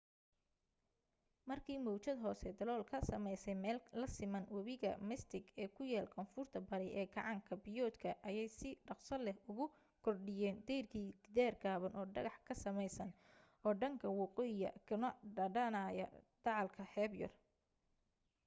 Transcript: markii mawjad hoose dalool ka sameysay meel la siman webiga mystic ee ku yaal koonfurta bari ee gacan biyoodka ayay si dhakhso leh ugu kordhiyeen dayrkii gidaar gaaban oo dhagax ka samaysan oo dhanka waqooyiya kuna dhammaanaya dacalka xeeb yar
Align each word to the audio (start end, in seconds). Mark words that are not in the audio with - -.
markii 1.49 1.79
mawjad 1.85 2.17
hoose 2.25 2.49
dalool 2.57 2.83
ka 2.91 2.97
sameysay 3.09 3.55
meel 3.63 3.79
la 3.99 4.07
siman 4.15 4.45
webiga 4.55 4.91
mystic 5.09 5.43
ee 5.61 5.67
ku 5.75 5.81
yaal 5.93 6.07
koonfurta 6.15 6.57
bari 6.69 6.89
ee 6.99 7.07
gacan 7.13 7.59
biyoodka 7.65 8.09
ayay 8.29 8.49
si 8.57 8.69
dhakhso 8.87 9.15
leh 9.25 9.37
ugu 9.49 9.65
kordhiyeen 10.03 10.57
dayrkii 10.67 11.09
gidaar 11.23 11.55
gaaban 11.63 11.93
oo 11.99 12.05
dhagax 12.13 12.37
ka 12.47 12.53
samaysan 12.63 13.11
oo 13.65 13.73
dhanka 13.81 14.07
waqooyiya 14.19 14.69
kuna 14.87 15.09
dhammaanaya 15.35 16.05
dacalka 16.43 16.83
xeeb 16.93 17.11
yar 17.21 17.33